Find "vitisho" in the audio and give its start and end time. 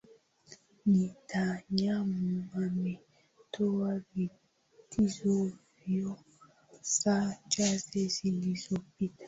4.15-5.51